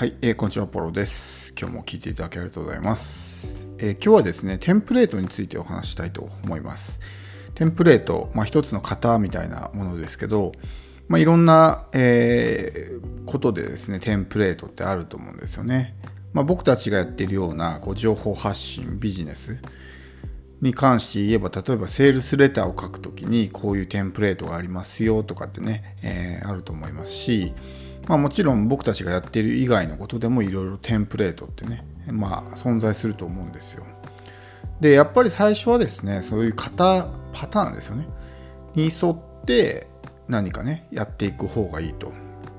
[0.00, 1.52] はい、えー、こんにちは、ポロです。
[1.60, 6.98] 今日も聞いていただきありがとうございます、えー、今日はですね、テンプレートについてお話したいと思います。
[7.54, 10.52] テンプレート、まあ、一つの型みたいなものですけど、
[11.06, 15.94] まあ、いろんな、えー、ことでですね、テンプレートってあると思うんですよね。
[16.32, 19.58] まあ、僕たちがやっているようなこう情報発信、ビジネス
[20.62, 27.52] に関して言えば、例えばセールスレターを書くときにこういうテンプレートがありますよとかってね、え、あると思いますし、
[28.08, 33.84] まあ、もちろん僕たちがやっている以外のことでもいろいろテンプレートってね、まあ、存在すると思うんですよ。
[34.80, 38.06] でやっぱり最初はですねそういう型パターンですよね
[38.74, 39.86] に沿って
[40.26, 42.12] 何かねやっていく方がいいと。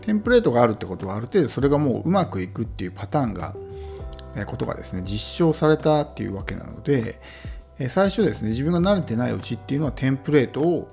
[0.00, 3.54] テンプレートがあるってことはある程度それがもううまくいくっていうパターンが
[4.46, 7.20] ことがですね実証されたっていうわけなので
[7.88, 10.88] 最初ですね自分が慣れてないうちっていうのはテンプレートを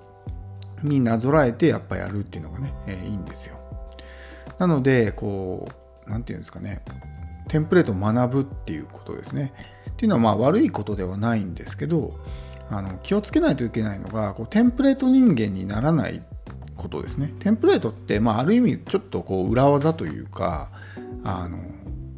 [0.81, 3.57] になぞらえてやっぱやるっていうのがね、え、いいんですよ。
[4.63, 5.67] なので、こ
[6.07, 6.81] う、なんていうんですかね、
[7.49, 9.53] テンプレートを学ぶっていうことですね。
[9.91, 12.17] っていうのはまあ悪いことではないんですけど、
[12.69, 16.23] あの気をつけないといけないのがこうテンプレート人間にならない
[16.77, 17.33] ことですね。
[17.39, 20.69] テンプレートって、まあ、ある意味ちょっとこう裏技というか
[21.25, 21.59] あの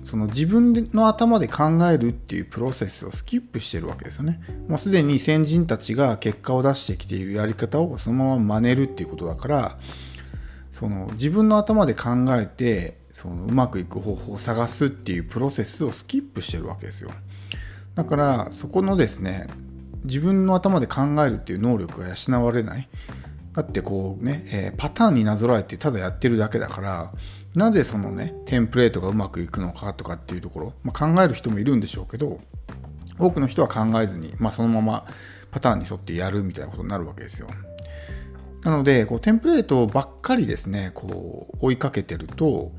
[0.04, 4.40] その自分の頭で考えるっていうプロセスをスキップしてるわけですよね。
[4.68, 9.78] もうすでに先人たちが結果を出してきているやり方をそのまま真似るっていうことだから
[10.76, 17.12] その自分の頭で考えてそのうまくいく方法を探すっていうプロセスをスキップしてるわけですよ
[17.96, 19.48] だからそこのですね
[20.04, 22.90] 自分の頭で考えるっていう能力が養われない
[23.54, 27.14] だってこうね、えー、パターンになぞらえてただやってるだけだから
[27.56, 32.42] なぜそのねテンプレートがうまくいくのかとかっていうところ、まあ、考える人もいるんでしょうけど
[33.18, 35.06] 多くの人は考えずに、まあ、そのまま
[35.52, 37.48] パターンに沿ってやるみたいなことになるわけですよ。
[38.66, 42.72] なので、こうテンプレートばっかりですね、こう追いかけてると、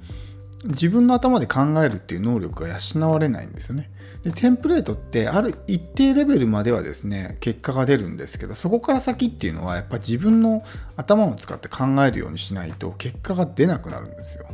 [0.65, 3.91] 自分の頭で考えるっていう能力が養われないんですよね。
[4.27, 10.65] でテンプレートってある一定レベルまではですね結果が出るんですけどそこから先っていうのはやっぱ自分の
[10.97, 14.47] 頭を使って考えるようにしないと結果が出なくなるんですよ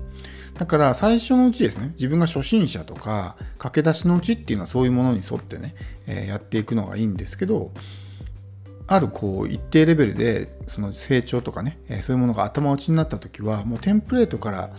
[0.53, 5.75] だから最初のうちですね自分が初心者とか駆け出しのうちっていうのはそういうものに沿ってね、
[6.07, 7.73] えー、やっていくのがいいんですけど
[8.95, 14.71] あるこう一定レベルでその成長とかね、えそういうものが頭打ちになった時はもうテンプレートから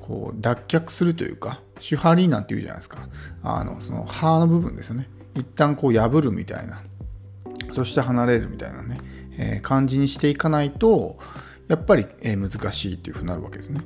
[0.00, 3.08] こう脱却するというか手張りなんて言うじゃないですか。
[3.42, 5.08] あのその歯の部分ですよね。
[5.34, 6.82] 一旦こう破るみたいな。
[7.70, 8.98] そして離れるみたいなね、
[9.38, 11.16] えー、感じにしていかないと
[11.68, 13.80] やっぱり、え難しいっていうふうになるわけですね。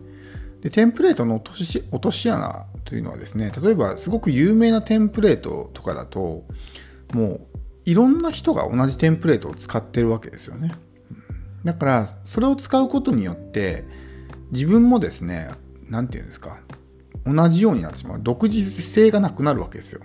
[0.60, 6.44] でテンプレートの落とし落とし穴というのはですね例えばすごく有名なテンプレートとかだと
[7.12, 7.55] もう
[7.86, 10.74] いろんな人が同じテンプレートを使ってるわけですよね。
[11.64, 13.84] だからそれを使うことによって
[14.52, 15.50] 自分もですね
[15.88, 16.58] 何て言うんですか
[17.24, 20.00] 同じようになってしまう独自性がなくなるわけですよ。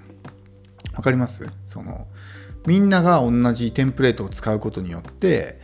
[0.93, 1.45] わかります？
[1.67, 2.07] その
[2.65, 5.59] みんなが同じテンプレートを使うことによって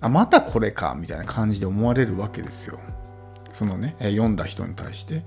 [0.00, 2.80] あまたこれかみたいな感じで思われるわけですよ。
[3.60, 5.22] そのね読んだ人に対して。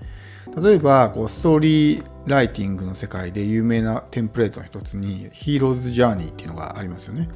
[0.60, 7.30] 例えばストーリーライティングの世界で有名なテンプレートの一つにヒーローズ・ジャーニーっていうのがありますよね。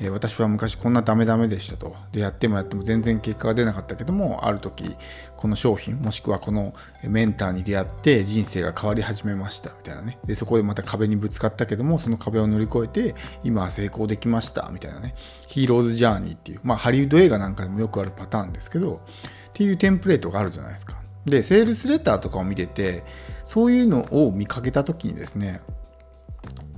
[0.00, 1.94] えー、私は昔こんなダメダメでしたと。
[2.10, 4.96] で、やってもやっても全然結果が出なかったけども、ある時、
[5.36, 6.74] この商品、もしくはこの
[7.04, 10.18] メンターに出会って人生が変わり始めましたみたいなね。
[10.24, 15.14] で、そこでまた壁にぶつかったけども、その壁を乗り越えて、今は成功できましたみたいなね。
[15.46, 19.00] ヒーローズ・ジャーニーっていう、まあハリウッド映画なんかでもよくあるパターンですけど、
[19.48, 20.96] っていうテンプレートがあるじゃないですか。
[21.26, 23.04] で、セールスレターとかを見てて、
[23.44, 25.60] そういうのを見かけた時にですね、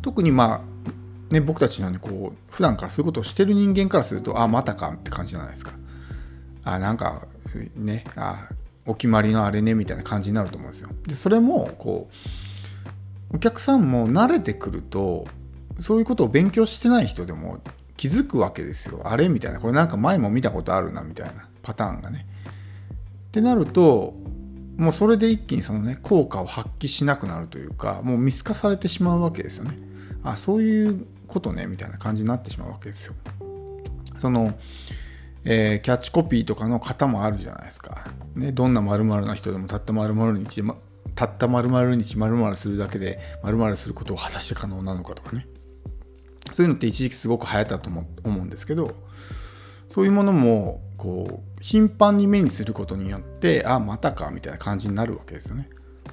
[0.01, 0.72] 特にまあ、
[1.33, 5.73] ね、僕たちのようにこう、普段からそういうことをしてる人間からすると、あ、またかって感じじゃないですか。
[6.63, 7.27] あ、なんか、
[7.75, 8.49] ね、あ、
[8.85, 10.91] お決まりのあれね、みたいな感じになると思うんですよ。
[11.09, 12.11] で、それも、こ
[13.33, 15.27] う、お客さんも慣れてくると、
[15.81, 17.61] そういうことを勉強してない人でも
[17.97, 19.01] 気づくわけですよ。
[19.05, 19.31] あれ？
[19.31, 19.59] みたいな。
[19.59, 22.27] これなんか前も見たことあるな、みたいなパターンがね。
[23.29, 24.15] ってなると、
[24.77, 29.79] もうそれで一気にそのね効果を発揮しなくなるというかもう見透かされてしまうわけですよね
[30.25, 33.15] あそういうことねみたいな感じになってしまうわけですよ。
[34.19, 34.55] その、
[35.45, 38.07] えー、キャッチコピーとかの型もあるじゃないですか、
[38.37, 40.63] ね、どんな〇〇な人でもたった〇〇日
[41.15, 45.47] たった〇〇日〇〇するだけで〇〇することを果たして可能なのかとかね。
[46.53, 48.95] そういうのって一時期すごく流行ったと思うんですけど
[49.89, 55.69] そういうものもこう頻繁に目にすることによってあまたかみたいな感じになるわけですよね。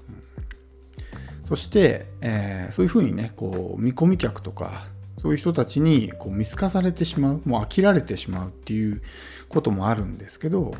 [0.10, 4.88] うん、そして、えー、そういうふうにねこう見込み客とか
[5.19, 9.01] そういう人たちにこう見透かされてしまうもう飽きられてしまうっていう
[9.50, 10.74] こともあるんですけど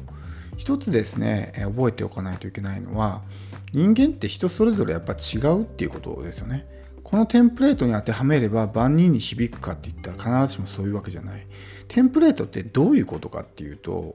[0.56, 3.21] 一つですね覚えておかないといけないのは
[3.74, 6.65] 人間って人それぞれやっぱ違うっていうことですよね。
[7.09, 11.47] このテンプレートに当てはめれば万人に響くかって言ったら必ずしもそういうわけじゃない。
[11.88, 14.13] テンプレートってどういうことかっていうと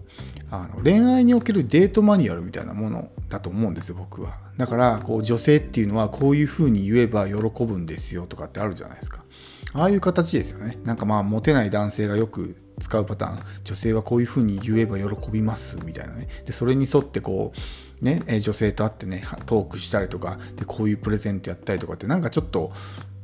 [0.48, 4.38] あの恋愛におけるデートマニュアルみたいなものだと思うんですよ僕は。
[4.56, 9.24] だからこう女性っていうのはこういうふうに言えば喜ぶんですよとかってあるじゃないですか。
[9.72, 10.78] ああいう形ですよね。
[10.84, 17.58] なんかまあモテない男性がよく使うパターン女性はこういうふうに言えば喜びますみたいなねでそれに沿ってこう
[18.04, 22.70] ね女性と会ってねトークしたりとかでこういうプレゼントやったりとかってなんかちょっと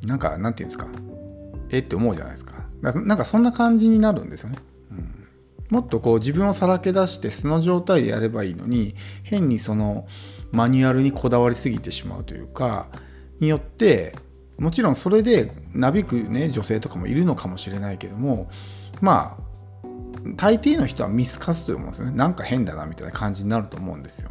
[0.05, 0.88] なんかなんていうんですか
[1.69, 2.55] えって思うじゃないですか。
[2.82, 4.56] なんかそんな感じになるんですよね、
[4.91, 5.27] うん、
[5.69, 10.06] もっとこう自分をさらけ出して素の状態でやればいいのに変にその
[10.50, 12.88] マニュアルにこだわりすぎてしまうというか
[13.38, 14.17] によって
[14.59, 18.50] もちろんそれでなびくね女性とかもいるのかもしれないけども
[19.03, 19.87] まあ
[20.37, 22.12] 大抵の人は見透かすと思うんですよね。
[22.12, 24.31] なんか変だなみたいな感じになると思うんですよ、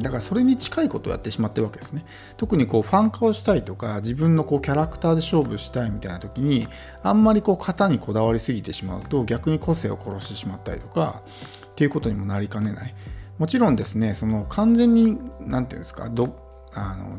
[0.00, 2.04] だからそれに近いことをやってしまってるわけですね。
[2.36, 6.68] 特にこうファン化をしたいとか自分のこうキャラクターで勝負したいみたいな時に
[7.02, 11.22] あんまりこう型にこだわりすぎてしまうと逆に個性を殺してしまったりとか
[11.68, 12.94] っていうことにもなりかねない。
[13.38, 16.36] もちろんですねその完全に何て言うんですかど
[16.74, 17.16] あの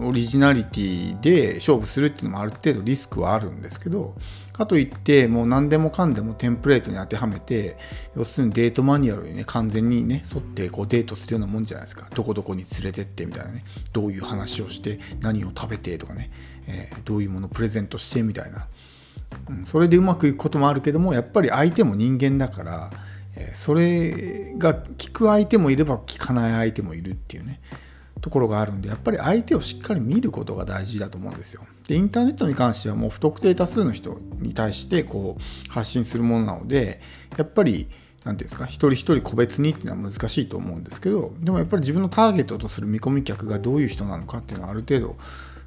[0.00, 4.14] オリジナリティで勝負するっていうのもある程度リスクはあるんですけど
[4.52, 7.76] かといってもう何でもかんでもテンプレートに当てはめて
[8.16, 12.08] 要するにデートマニュアルにね完全にね沿ってこうデートするようなもんじゃないですか。
[12.14, 13.64] どこどこに連れてってみたいなね。
[13.92, 16.30] どういう話をして何を食べてとかね、
[16.66, 18.66] えー、どういうものをプレゼントしてみたいな、
[19.48, 22.90] うん、それでうまくいくこともあるけどもやっぱり相手も人間だから
[23.54, 27.60] それが聞く相手もいれば聞かない相手もいるっていうね。
[28.20, 31.62] ところがあるんでやっぱり相手をしっかり見ることが大事だと思うんですよ。
[31.86, 37.00] でインターネットに関してはもう不特定多数の人に対してこう発信するものなので
[37.36, 37.88] やっぱり何て
[38.24, 45.16] 言うんですか一人一人個別にっていうのは難しいと思うんですけどでもやっぱり自分のターゲットとする見込み客がどういう人なのかっていうのはある程度、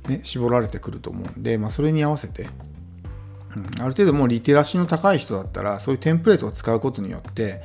[0.07, 2.47] ね、絞られてくると思うんで、まあ、それに合わせて
[3.55, 7.61] うん、ある程度もうリテラシーの高い人だったらそういうテンプレートを使うことによって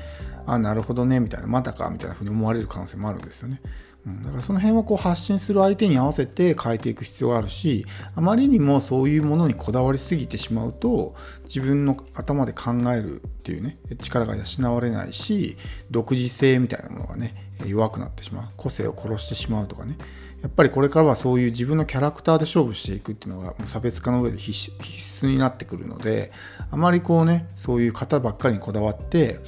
[0.47, 3.61] あなるほどねみたいなまたかみたいなふうに思われる可能性もあるんですよね。
[4.07, 11.15] うん、だからその辺はこう発信する相手に合わせて変えていく必要があるしあまりにもそういうものにこだわりすぎてしまうと
[11.45, 15.57] 自分の頭で考えるっていうね力が養われないし
[15.91, 17.35] 独自性みたいなものがね
[17.67, 18.49] 弱くなってしまう。
[18.57, 19.97] 個性を殺してしまうとかね。
[20.43, 26.31] やっぱりこれからはそういう自分のキャラクターで勝負していくっていうのが差別化の上で必須になってくるので
[26.71, 29.41] あまりこうねそういう方ばっかりにこだわって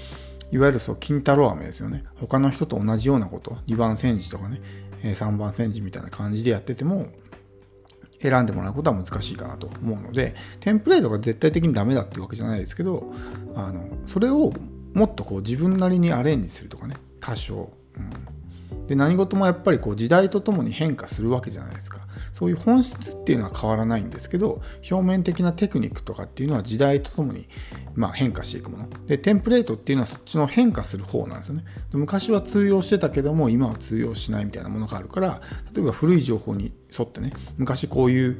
[0.50, 2.04] いわゆるそう金太郎飴ですよね。
[2.16, 4.60] 他の人と同じようなこと2番煎じとかね
[5.02, 7.08] 3番煎じみたいな感じでやってても
[8.20, 13.12] 選んでもらうことは難しいかなと思うのでテンプレートが絶対的にダメだっていうわけじゃないですけど
[13.54, 14.52] あのそれを
[14.94, 18.10] もっとこう自分なりにアレンジするとかね多少、うん、
[18.86, 21.98] で何事もやっぱりこう時代とともに変化するわけじゃないですか。
[22.32, 27.48] そういう本質っていうのは変わらないんですけど表面的なテクニックとかっていうのは時代とともに
[27.94, 28.88] まあ変化していくもの。
[29.06, 31.64] でテンプレートっていうのはそっちの変化する方なんですよね。
[31.92, 35.40] 昔は通用してたけども今は通用しないみたいなものがあるから
[35.74, 38.38] 例えば古い情報に沿ってね昔こういう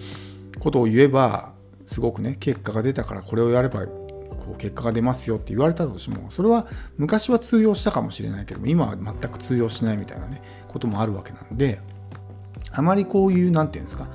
[0.61, 1.53] ことを言えば
[1.87, 3.87] すごくね結果が出たからこれをやれば
[4.31, 6.67] こう結果が出ますよって言われたとしてもそれは
[6.97, 11.81] 昔は通用したかもしれないけども今は全く通用しないみたいなねこともあるわけなんで
[12.73, 14.09] あまりこういう何て言うんですか、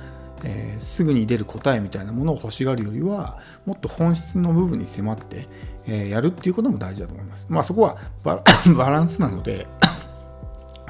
[0.44, 5.48] えー、すぐに出る答えみたいなものを欲しがるよりはもっと本質の部分に迫って、
[5.86, 7.46] えー、やるっていうことも大事だと思います。
[7.48, 8.42] まあそこはバ
[8.90, 9.66] ランスなので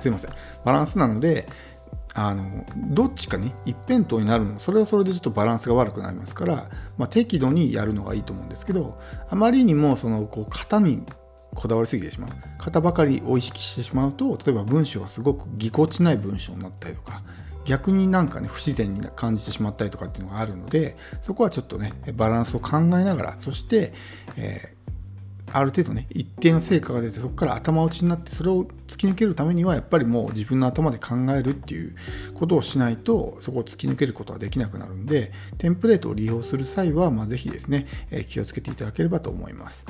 [0.00, 0.30] すいません
[0.64, 1.48] バランスなので
[2.14, 11.02] あのどっちかに一辺倒になるのそれはそれでちょっとバランスが悪くなりますから、まあ、適度にやるのがいいと思うんですけどあまりにもそのこう型に
[11.54, 17.22] こだわりすぎてしまう型ばかりを意識してしまうと例えば文章がすごくぎこちない文章になったりとか
[17.64, 23.92] 逆になんかね不自然に感じてしまったりとかっていうのがあるのでそこはちょっとねバランスを考えながらそして、
[24.36, 24.83] えー、
[25.52, 31.94] ある程度ね一定の成果が出てそこから頭打ちになってそれを突き抜けるためにはやっぱりもう自分の頭で考えるっていう
[32.34, 39.84] ことをしないとそこを突き抜けることはできなくなるんでテンプレートを利用する際は、まあ、ぜひですね、え、気をつけていただければと思います。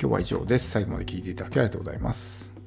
[0.00, 0.70] 今日は以上です。
[0.70, 2.57] 最後まで聴いていただきありがとうございます。